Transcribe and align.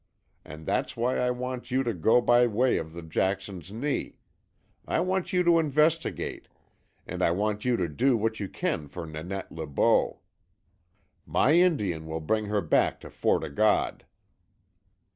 And 0.43 0.65
that's 0.65 0.97
why 0.97 1.19
I 1.19 1.29
want 1.29 1.69
you 1.69 1.83
to 1.83 1.93
go 1.93 2.21
by 2.21 2.47
way 2.47 2.77
of 2.77 2.93
the 2.93 3.03
Jackson's 3.03 3.71
Knee. 3.71 4.17
I 4.87 4.99
want 4.99 5.31
you 5.31 5.43
to 5.43 5.59
investigate, 5.59 6.47
and 7.05 7.21
I 7.21 7.29
want 7.29 7.65
you 7.65 7.77
to 7.77 7.87
do 7.87 8.17
what 8.17 8.39
you 8.39 8.49
can 8.49 8.87
for 8.87 9.05
Nanette 9.05 9.51
Le 9.51 9.67
Beau. 9.67 10.21
My 11.27 11.53
Indian 11.53 12.07
will 12.07 12.19
bring 12.19 12.45
her 12.45 12.61
back 12.61 12.99
to 13.01 13.11
Port 13.11 13.43
O' 13.43 13.49
God." 13.49 14.05